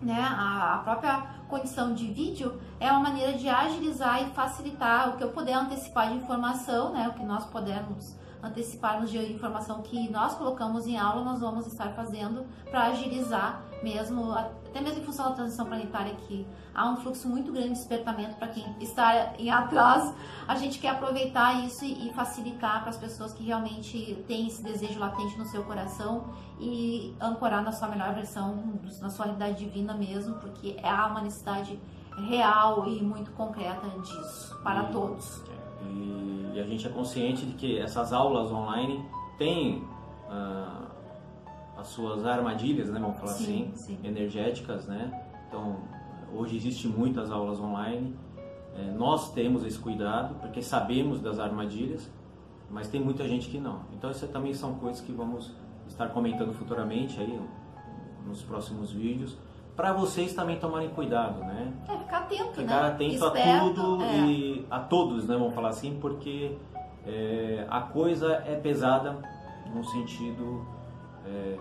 né, 0.01 0.21
a, 0.21 0.81
própria 0.83 1.41
condição 1.49 1.93
de 1.93 2.07
vídeo 2.07 2.59
é 2.79 2.91
uma 2.91 3.01
maneira 3.01 3.33
de 3.33 3.47
agilizar 3.49 4.23
e 4.23 4.31
facilitar 4.31 5.09
o 5.09 5.17
que 5.17 5.23
eu 5.23 5.29
puder 5.29 5.53
antecipar 5.53 6.09
de 6.09 6.15
informação, 6.15 6.93
né, 6.93 7.07
o 7.09 7.13
que 7.13 7.25
nós 7.25 7.45
podemos 7.45 8.15
anteciparmos 8.41 9.11
de 9.11 9.17
informação 9.31 9.81
que 9.81 10.09
nós 10.09 10.33
colocamos 10.33 10.87
em 10.87 10.97
aula, 10.97 11.23
nós 11.23 11.41
vamos 11.41 11.67
estar 11.67 11.89
fazendo 11.89 12.45
para 12.69 12.85
agilizar 12.85 13.63
mesmo, 13.83 14.31
até 14.33 14.81
mesmo 14.81 15.01
em 15.01 15.03
função 15.03 15.29
da 15.29 15.35
transição 15.35 15.65
planetária 15.65 16.13
que 16.27 16.45
há 16.73 16.89
um 16.89 16.97
fluxo 16.97 17.27
muito 17.27 17.51
grande 17.51 17.69
de 17.69 17.75
despertamento 17.75 18.35
para 18.35 18.47
quem 18.50 18.65
está 18.79 19.33
em 19.38 19.50
atrás. 19.50 20.13
A 20.47 20.55
gente 20.55 20.79
quer 20.79 20.89
aproveitar 20.89 21.65
isso 21.65 21.85
e 21.85 22.11
facilitar 22.13 22.81
para 22.81 22.89
as 22.89 22.97
pessoas 22.97 23.33
que 23.33 23.43
realmente 23.43 24.23
têm 24.27 24.47
esse 24.47 24.63
desejo 24.63 25.00
latente 25.00 25.38
no 25.38 25.45
seu 25.45 25.63
coração 25.63 26.25
e 26.59 27.15
ancorar 27.19 27.63
na 27.63 27.71
sua 27.71 27.88
melhor 27.88 28.13
versão, 28.13 28.79
na 29.01 29.09
sua 29.09 29.25
realidade 29.25 29.63
divina 29.63 29.93
mesmo, 29.93 30.35
porque 30.35 30.77
há 30.83 31.07
uma 31.07 31.21
necessidade 31.21 31.79
real 32.29 32.88
e 32.88 33.01
muito 33.01 33.31
concreta 33.31 33.88
disso 34.01 34.59
para 34.63 34.83
e, 34.83 34.91
todos. 34.91 35.41
E, 35.83 36.51
e, 36.53 36.59
a 36.59 36.63
gente 36.65 36.85
é 36.85 36.89
consciente 36.89 37.45
de 37.45 37.53
que 37.53 37.79
essas 37.79 38.13
aulas 38.13 38.51
online 38.51 39.03
têm 39.38 39.83
uh, 40.29 40.90
as 41.81 41.88
suas 41.88 42.25
armadilhas, 42.25 42.89
né, 42.89 43.00
vamos 43.00 43.17
falar 43.17 43.33
sim, 43.33 43.71
assim, 43.73 43.97
sim. 43.97 44.00
energéticas, 44.03 44.85
né? 44.85 45.11
Então, 45.47 45.77
hoje 46.33 46.55
existe 46.55 46.88
muitas 46.88 47.31
aulas 47.31 47.59
online. 47.59 48.15
É, 48.75 48.91
nós 48.91 49.33
temos 49.33 49.65
esse 49.65 49.77
cuidado 49.77 50.35
porque 50.35 50.61
sabemos 50.61 51.19
das 51.19 51.39
armadilhas, 51.39 52.09
mas 52.69 52.88
tem 52.88 53.01
muita 53.01 53.27
gente 53.27 53.50
que 53.50 53.59
não. 53.59 53.81
Então, 53.93 54.11
isso 54.11 54.25
também 54.27 54.53
são 54.53 54.75
coisas 54.75 55.01
que 55.01 55.11
vamos 55.11 55.51
estar 55.88 56.09
comentando 56.09 56.53
futuramente 56.53 57.19
aí 57.19 57.41
nos 58.25 58.43
próximos 58.43 58.91
vídeos 58.91 59.35
para 59.75 59.93
vocês 59.93 60.33
também 60.33 60.59
tomarem 60.59 60.89
cuidado, 60.89 61.39
né? 61.39 61.73
É, 61.89 61.97
ficar 61.97 62.17
atento, 62.19 62.51
ficar 62.53 62.83
né? 62.83 62.88
atento 62.89 63.25
Esperto, 63.25 63.41
a 63.41 63.73
tudo 63.73 64.03
é. 64.03 64.17
e 64.17 64.67
a 64.69 64.79
todos, 64.79 65.27
né? 65.27 65.35
Vamos 65.35 65.55
falar 65.55 65.69
assim, 65.69 65.97
porque 66.00 66.55
é, 67.05 67.65
a 67.69 67.81
coisa 67.81 68.43
é 68.45 68.55
pesada 68.55 69.17
no 69.73 69.83
sentido 69.83 70.63
é, 71.25 71.57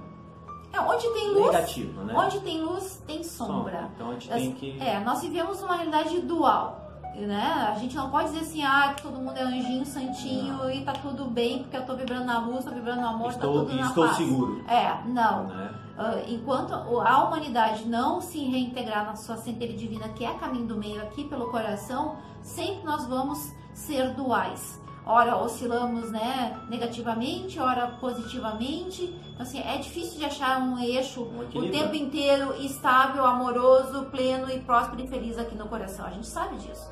é, 0.72 0.80
onde 0.80 1.08
tem 1.10 1.30
luz, 1.30 1.46
negativo, 1.46 2.04
né? 2.04 2.14
Onde 2.16 2.40
tem 2.40 2.60
luz, 2.60 3.02
tem 3.06 3.24
sombra. 3.24 3.54
sombra. 3.54 3.90
Então 3.94 4.10
a 4.10 4.12
gente 4.12 4.28
tem 4.28 4.52
que. 4.52 4.78
É, 4.80 5.00
nós 5.00 5.20
vivemos 5.20 5.60
uma 5.62 5.74
realidade 5.74 6.20
dual. 6.20 6.78
Né? 7.16 7.68
A 7.68 7.74
gente 7.74 7.96
não 7.96 8.08
pode 8.08 8.28
dizer 8.28 8.40
assim, 8.40 8.62
ah, 8.62 8.94
que 8.96 9.02
todo 9.02 9.18
mundo 9.18 9.36
é 9.36 9.42
anjinho, 9.42 9.84
santinho 9.84 10.54
não. 10.54 10.70
e 10.70 10.84
tá 10.84 10.92
tudo 10.92 11.24
bem 11.24 11.64
porque 11.64 11.76
eu 11.76 11.84
tô 11.84 11.96
vibrando 11.96 12.24
na 12.24 12.38
luz, 12.38 12.64
tô 12.64 12.70
vibrando 12.70 13.00
no 13.00 13.08
amor, 13.08 13.30
estou, 13.30 13.52
tá 13.52 13.60
tudo 13.60 13.74
na 13.74 13.88
estou 13.88 14.06
paz. 14.06 14.16
seguro. 14.16 14.64
É, 14.68 15.04
não. 15.06 15.48
Né? 15.48 15.74
Uh, 15.98 16.32
enquanto 16.32 16.72
a 16.72 17.24
humanidade 17.24 17.86
não 17.86 18.20
se 18.20 18.38
reintegrar 18.44 19.04
na 19.04 19.16
sua 19.16 19.36
centelha 19.36 19.76
divina, 19.76 20.08
que 20.10 20.24
é 20.24 20.32
caminho 20.34 20.66
do 20.66 20.76
meio 20.76 21.02
aqui 21.02 21.24
pelo 21.24 21.50
coração, 21.50 22.16
sempre 22.42 22.84
nós 22.84 23.04
vamos 23.06 23.52
ser 23.74 24.14
duais 24.14 24.80
ora 25.04 25.36
oscilamos 25.36 26.10
né, 26.10 26.58
negativamente, 26.68 27.58
ora 27.58 27.86
positivamente. 28.00 29.04
Então, 29.32 29.42
assim, 29.42 29.60
é 29.60 29.78
difícil 29.78 30.18
de 30.18 30.24
achar 30.24 30.60
um 30.60 30.78
eixo 30.78 31.22
um 31.22 31.58
o 31.58 31.70
tempo 31.70 31.94
inteiro 31.94 32.54
estável, 32.60 33.24
amoroso, 33.24 34.06
pleno 34.06 34.50
e 34.50 34.60
próspero 34.60 35.02
e 35.02 35.08
feliz 35.08 35.38
aqui 35.38 35.54
no 35.54 35.66
coração. 35.66 36.06
A 36.06 36.10
gente 36.10 36.26
sabe 36.26 36.56
disso. 36.56 36.90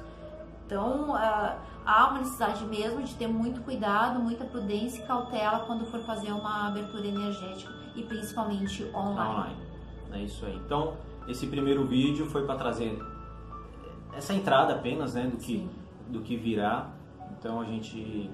Então, 0.67 1.11
uh, 1.11 1.59
há 1.85 2.09
uma 2.11 2.19
necessidade 2.19 2.65
mesmo 2.67 3.03
de 3.03 3.15
ter 3.15 3.27
muito 3.27 3.63
cuidado, 3.63 4.21
muita 4.21 4.45
prudência 4.45 5.03
e 5.03 5.07
cautela 5.07 5.61
quando 5.61 5.87
for 5.87 6.01
fazer 6.01 6.31
uma 6.33 6.69
abertura 6.69 7.07
energética 7.07 7.73
e 7.97 8.03
principalmente 8.03 8.85
online. 8.95 9.31
online. 9.31 9.57
É 10.13 10.23
isso 10.23 10.45
aí. 10.45 10.57
Então, 10.57 10.95
esse 11.27 11.47
primeiro 11.47 11.87
vídeo 11.87 12.27
foi 12.27 12.45
para 12.45 12.57
trazer 12.57 12.99
essa 14.15 14.35
entrada 14.35 14.75
apenas 14.75 15.15
né, 15.15 15.27
do, 15.27 15.37
que, 15.37 15.69
do 16.09 16.21
que 16.21 16.37
virá 16.37 16.91
então 17.33 17.61
a 17.61 17.65
gente 17.65 18.31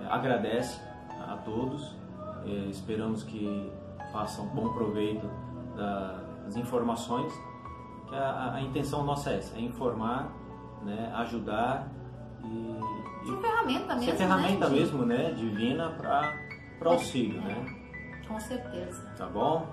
é, 0.00 0.06
agradece 0.08 0.80
a 1.28 1.36
todos, 1.36 1.94
é, 2.44 2.50
esperamos 2.70 3.22
que 3.22 3.72
façam 4.12 4.46
bom 4.48 4.72
proveito 4.72 5.28
das 5.76 6.56
informações, 6.56 7.32
que 8.08 8.14
a, 8.14 8.54
a 8.54 8.62
intenção 8.62 9.04
nossa 9.04 9.30
é 9.30 9.38
essa, 9.38 9.58
é 9.58 9.60
informar, 9.60 10.32
né, 10.82 11.12
ajudar 11.16 11.88
e, 12.42 13.26
ser 13.26 13.36
ferramenta 13.40 13.94
mesmo, 13.94 14.10
ser 14.10 14.16
ferramenta 14.16 14.68
né, 14.68 14.76
mesmo, 14.76 15.04
né, 15.04 15.32
divina 15.32 15.90
para 15.90 16.32
auxílio, 16.84 17.42
né? 17.42 17.76
Com 18.26 18.38
certeza. 18.40 19.06
Tá 19.16 19.26
bom? 19.26 19.66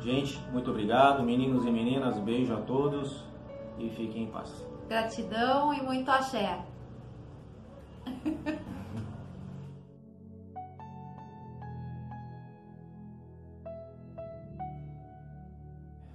Gente, 0.00 0.38
muito 0.52 0.70
obrigado, 0.70 1.22
meninos 1.22 1.64
e 1.64 1.70
meninas, 1.70 2.18
beijo 2.18 2.54
a 2.54 2.60
todos 2.60 3.24
e 3.78 3.90
fiquem 3.90 4.24
em 4.24 4.26
paz. 4.26 4.66
Gratidão 4.88 5.72
e 5.74 5.82
muito 5.82 6.10
axé. 6.10 6.60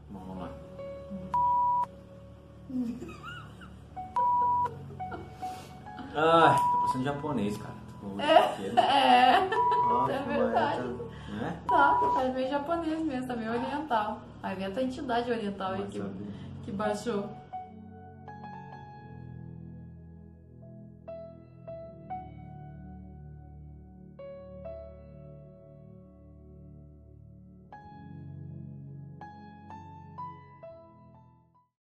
Vamos 0.10 0.38
lá. 0.38 0.50
Ai, 6.16 6.58
tô 6.58 6.82
passando 6.82 7.04
japonês, 7.04 7.58
cara. 7.58 7.82
É, 8.20 8.34
é. 8.80 9.50
Nossa, 9.88 10.12
é 10.12 10.20
verdade. 10.24 10.88
Né? 11.30 11.60
Tá, 11.68 11.94
tá 11.96 12.24
meio 12.34 12.50
japonês 12.50 13.00
mesmo, 13.02 13.28
tá 13.28 13.36
meio 13.36 13.52
oriental. 13.52 14.22
Aí 14.44 14.56
vem 14.56 14.66
a 14.66 14.82
entidade 14.82 15.32
oriental 15.32 15.74
aí 15.74 15.86
que, 15.88 16.02
que 16.64 16.72
baixou. 16.72 17.30